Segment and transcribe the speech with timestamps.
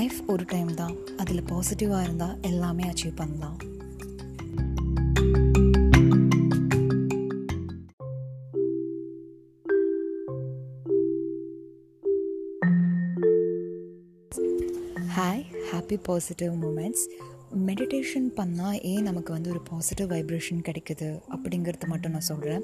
[0.00, 3.58] Life ஒரு time தான் அதில் பாசிட்டிவாக இருந்தால் எல்லாமே அச்சீவ் பண்ணலாம்
[15.10, 17.04] hi happy positive moments
[17.68, 22.62] meditation பண்ணால் ஏன் நமக்கு வந்து ஒரு பாசிட்டிவ் வைப்ரேஷன் கிடைக்குது அப்படிங்கிறது மட்டும் நான் சொல்கிறேன்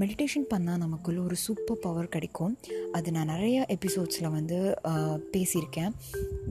[0.00, 2.52] மெடிடேஷன் பண்ணால் நமக்குள்ள ஒரு சூப்பர் பவர் கிடைக்கும்.
[2.96, 4.58] அது நான் நிறைய எபிசோட்ஸில் வந்து
[5.34, 5.90] பேசியிருக்கேன்.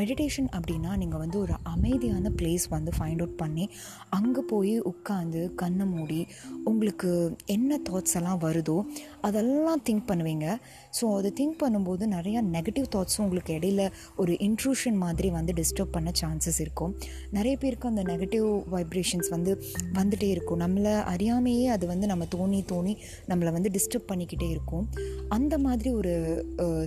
[0.00, 3.64] மெடிடேஷன் அப்படின்னா நீங்கள் வந்து ஒரு அமைதியான பிளேஸ் வந்து ஃபைண்ட் அவுட் பண்ணி
[4.18, 6.20] அங்கே போய் உட்காந்து கண்ணை மூடி
[6.72, 7.10] உங்களுக்கு
[7.56, 8.78] என்ன தாட்ஸ் எல்லாம் வருதோ
[9.30, 10.46] அதெல்லாம் திங்க் பண்ணுவீங்க.
[11.00, 13.82] ஸோ அதை திங்க் பண்ணும்போது நிறையா நெகட்டிவ் தாட்ஸும் உங்களுக்கு இடையில
[14.16, 16.94] ஒரு இன்ட்ரூஷன் மாதிரி வந்து டிஸ்டர்ப் பண்ண சான்சஸ் இருக்கும்.
[17.38, 19.52] நிறைய பேருக்கு அந்த நெகட்டிவ் வைப்ரேஷன்ஸ் வந்து
[19.98, 20.60] வந்துகிட்டே இருக்கும்.
[20.64, 22.94] நம்மளை அறியாமையே அது வந்து நம்ம தோணி தோணி
[23.30, 24.84] நம்மளை வந்து டிஸ்டர்ப் பண்ணிக்கிட்டே இருக்கும்.
[25.36, 26.14] அந்த மாதிரி ஒரு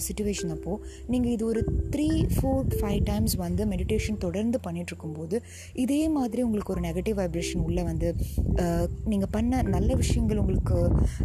[0.07, 0.81] சுச்சுவேஷன் அப்போது
[1.13, 1.61] நீங்கள் இது ஒரு
[1.93, 5.35] த்ரீ ஃபோர் ஃபைவ் டைம்ஸ் வந்து மெடிடேஷன் தொடர்ந்து பண்ணிகிட்ருக்கும்போது
[5.83, 8.09] இதே மாதிரி உங்களுக்கு ஒரு நெகட்டிவ் வைப்ரேஷன் உள்ளே வந்து
[9.11, 10.78] நீங்கள் பண்ண நல்ல விஷயங்கள் உங்களுக்கு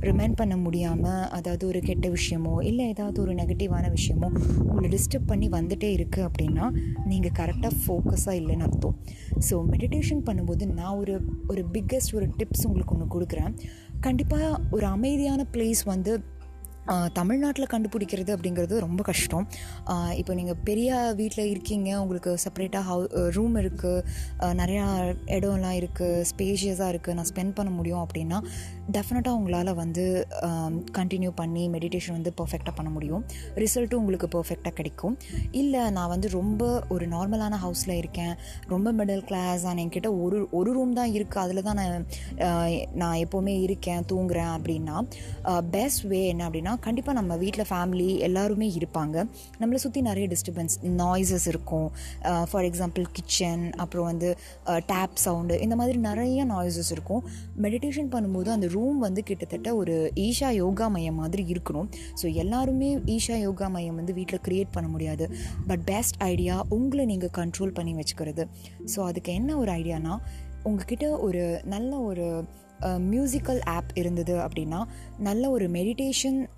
[0.08, 4.28] ரிமைண்ட் பண்ண முடியாமல் அதாவது ஒரு கெட்ட விஷயமோ இல்லை ஏதாவது ஒரு நெகட்டிவான விஷயமோ
[4.68, 6.66] உங்களை டிஸ்டர்ப் பண்ணி வந்துகிட்டே இருக்குது அப்படின்னா
[7.10, 8.96] நீங்கள் கரெக்டாக ஃபோக்கஸாக இல்லைன்னு அர்த்தம்.
[9.48, 11.14] ஸோ மெடிடேஷன் பண்ணும்போது நான் ஒரு
[11.48, 13.52] ஒரு பிக்கஸ்ட் ஒரு டிப்ஸ் உங்களுக்கு ஒன்று கொடுக்குறேன்.
[14.00, 16.12] கண்டிப்பாக ஒரு அமைதியான பிளேஸ் வந்து
[17.18, 19.44] தமிழ்நாட்டில் கண்டுபிடிக்கிறது அப்படிங்கிறது ரொம்ப கஷ்டம்.
[20.20, 23.04] இப்போ நீங்கள் பெரிய வீட்டில் இருக்கீங்க உங்களுக்கு செப்பரேட்டாக ஹவு
[23.36, 24.84] ரூம் இருக்குது நிறையா
[25.36, 28.40] இடம்லாம் இருக்குது ஸ்பேஷியஸாக இருக்குது நான் ஸ்பெண்ட் பண்ண முடியும் அப்படின்னா
[28.96, 30.04] டெஃபினட்டாக உங்களால் வந்து
[30.98, 33.22] கண்டினியூ பண்ணி மெடிடேஷன் வந்து பர்ஃபெக்டாக பண்ண முடியும்.
[33.62, 35.16] ரிசல்ட்டும் உங்களுக்கு பர்ஃபெக்டாக கிடைக்கும்.
[35.62, 36.62] இல்லை நான் வந்து ரொம்ப
[36.94, 38.34] ஒரு நார்மலான ஹவுஸில் இருக்கேன்
[38.72, 42.06] ரொம்ப மிடில் கிளாஸ் ஆனால் என்கிட்ட ஒரு ஒரு ரூம் தான் இருக்குது அதில் தான் நான்
[43.02, 44.96] நான் எப்போவுமே இருக்கேன் தூங்குறேன் அப்படின்னா
[45.76, 49.16] பெஸ்ட் வே என்ன அப்படின்னா கண்டிப்பாக நம்ம வீட்டில் ஃபேமிலி எல்லாருமே இருப்பாங்க.
[49.60, 51.88] நம்மளை சுற்றி நிறைய டிஸ்டர்பன்ஸ் நாய்ஸஸ் இருக்கும்.
[52.50, 54.30] ஃபார் எக்ஸாம்பிள் கிச்சன் அப்புறம் வந்து
[54.92, 57.22] டேப் சவுண்டு இந்த மாதிரி நிறைய நாய்ஸஸ் இருக்கும்.
[57.66, 59.96] மெடிடேஷன் பண்ணும்போது அந்த ரூம் வந்து கிட்டத்தட்ட ஒரு
[60.26, 61.88] ஈஷா யோகா மையம் மாதிரி இருக்கணும்.
[62.20, 65.26] ஸோ எல்லாருமே ஈஷா யோகா மையம் வந்து வீட்டில் க்ரியேட் பண்ண முடியாது.
[65.70, 68.44] பட் பெஸ்ட் ஐடியா உங்களை நீங்கள் கண்ட்ரோல் பண்ணி வச்சுக்கிறது.
[68.94, 70.14] ஸோ அதுக்கு என்ன ஒரு ஐடியானா
[70.62, 72.44] உங்ககிட்ட ஒரு நல்ல ஒரு
[72.82, 74.84] மியூசிக்கல் ஆப் இருந்தது அப்படின்னா
[75.18, 76.48] நல்ல ஒரு மெடிடேஷன்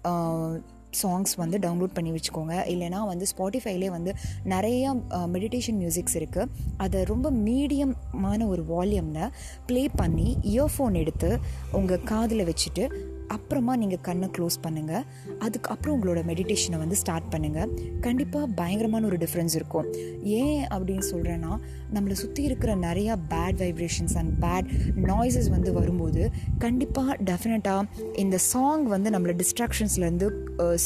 [1.03, 2.55] சாங்ஸ் வந்து டவுன்லோட் பண்ணி வச்சுக்கோங்க.
[2.73, 4.15] இல்லைனா வந்து ஸ்பாட்டிஃபைலே வந்து
[4.45, 9.31] நிறையா மெடிடேஷன் மியூசிக்ஸ் இருக்குது அதை ரொம்ப மீடியமான ஒரு வால்யூமில்
[9.67, 11.39] ப்ளே பண்ணி இயர்ஃபோன் எடுத்து
[11.73, 15.05] உங்கள் காதில் வச்சுட்டு அப்புறமா நீங்கள் கண்ணை க்ளோஸ் பண்ணுங்கள்
[15.39, 17.71] அதுக்கப்புறம் உங்களோட மெடிடேஷனை வந்து ஸ்டார்ட் பண்ணுங்கள்
[18.01, 19.87] கண்டிப்பாக பயங்கரமான ஒரு டிஃப்ரென்ஸ் இருக்கும்.
[20.23, 21.53] ஏன் அப்படின்னு சொல்கிறேன்னா
[21.95, 27.85] நம்மளை சுற்றி இருக்கிற நிறையா bad vibrations and bad noises வந்து வரும்போது கண்டிப்பாக டெஃபினட்டாக
[28.17, 30.29] இந்த சாங் வந்து நம்மளை டிஸ்ட்ராக்ஷன்ஸ்லேருந்து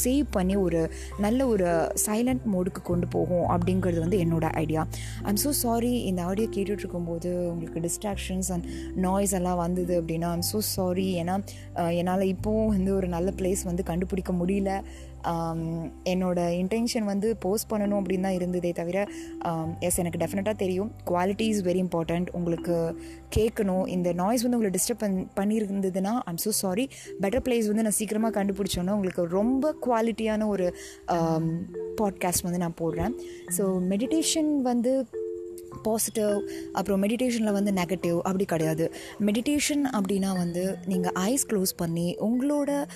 [0.03, 1.67] சேவ் பண்ணி ஒரு நல்ல ஒரு
[2.05, 4.87] சைலண்ட் மோடுக்கு கொண்டு போகும் அப்படிங்கிறது வந்து என்னோட ஐடியா
[5.23, 8.65] ஐம் ஸோ சாரி இந்த ஆடியோ கேட்டுட்ருக்கும்போது உங்களுக்கு டிஸ்ட்ராக்ஷன்ஸ் அண்ட்
[8.95, 11.35] நாய்ஸ் எல்லாம் வந்தது அப்படின்னா ஐம் ஸோ சாரி ஏன்னா
[11.91, 14.71] என்னால் இப்போவும் வந்து ஒரு நல்ல பிளேஸ் வந்து கண்டுபிடிக்க முடியல.
[16.11, 18.97] என்னோடய இன்டென்ஷன் வந்து போஸ்ட் பண்ணணும் அப்படின்னு தான் இருந்ததே தவிர
[19.87, 20.89] எஸ் எனக்கு டெஃபினட்டாக தெரியும்.
[21.09, 22.75] குவாலிட்டி இஸ் வெரி இம்பார்ட்டண்ட் உங்களுக்கு
[23.37, 23.85] கேட்கணும்.
[23.95, 26.85] இந்த நாய்ஸ் வந்து உங்களை டிஸ்டர்ப் பண் பண்ணியிருந்ததுன்னா I'm so sorry
[27.23, 30.67] better place வந்து நான் சீக்கிரமாக கண்டுபிடிச்சோன்னா உங்களுக்கு ரொம்ப குவாலிட்டியான ஒரு
[32.01, 33.13] பாட்காஸ்ட் வந்து நான் போடுறேன்.
[33.57, 34.93] ஸோ மெடிடேஷன் வந்து
[35.83, 36.41] பாசிட்டிவ்
[36.73, 38.91] அப்புறம் மெடிடேஷனில் வந்து நெகட்டிவ் அப்படி கிடையாது.
[39.19, 42.87] மெடிடேஷன் அப்படின்னா வந்து நீங்கள் ஐஸ் க்ளோஸ் பண்ணி உங்களோட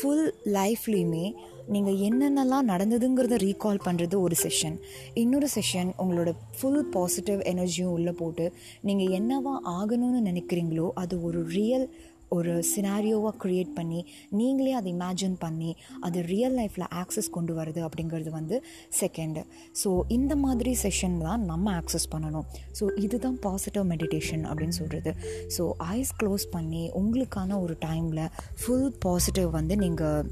[0.00, 1.32] ஃபுல் லைஃப்லேயுமே
[1.68, 4.76] நீங்கள் என்னென்னலாம் நடந்ததுங்கிறத ரீகால் பண்ணுறது ஒரு செஷன்
[5.14, 8.52] இன்னொரு செஷன் உங்களோட ஃபுல் பாசிட்டிவ் எனர்ஜியும் உள்ளே போட்டு
[8.82, 11.90] நீங்கள் என்னவா ஆகணும்னு நினைக்கிறீங்களோ அது ஒரு ரியல்
[12.36, 14.00] ஒரு சினாரியோவாக க்ரியேட் பண்ணி
[14.40, 15.70] நீங்களே அதை இமேஜின் பண்ணி
[16.08, 18.58] அது ரியல் லைஃப்பில் ஆக்சஸ் கொண்டு வருது அப்படிங்கிறது வந்து
[19.00, 19.42] செகண்டு
[19.82, 22.46] ஸோ இந்த மாதிரி செஷன் தான் நம்ம ஆக்சஸ் பண்ணணும்.
[22.78, 25.12] ஸோ இதுதான் பாசிட்டிவ் மெடிடேஷன் அப்படின்னு சொல்கிறது
[25.56, 25.64] ஸோ
[25.96, 28.22] ஐஸ் க்ளோஸ் பண்ணி உங்களுக்கான ஒரு டைமில்
[28.60, 30.30] ஃபுல் பாசிட்டிவ் வந்து நீங்கள்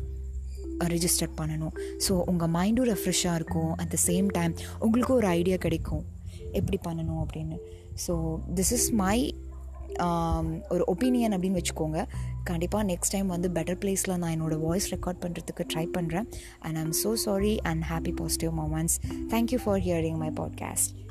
[0.95, 1.75] ரிஜிஸ்டர் பண்ணணும்.
[2.07, 3.73] ஸோ உங்கள் மைண்டும் ரெஃப்ரெஷ்ஷாக இருக்கும்.
[3.83, 4.53] அட் த சேம் டைம்
[4.85, 6.05] உங்களுக்கும் ஒரு ஐடியா கிடைக்கும்.
[6.59, 7.57] எப்படி பண்ணணும் அப்படின்னு.
[8.05, 8.15] ஸோ
[8.59, 9.17] திஸ் இஸ் மை
[10.69, 12.07] ஒரு ஒப்பீனியன் அப்படின்னு வச்சுக்கோங்க.
[12.45, 16.27] கண்டிப்பாக நெக்ஸ்ட் டைம் வந்து பெட்டர் பிளேஸில் நான் என்னோடய வாய்ஸ் ரெக்கார்ட் பண்ணுறதுக்கு ட்ரை பண்ணுறேன்
[16.59, 18.99] and I am so sorry and happy positive moments
[19.29, 21.08] thank you for hearing my podcast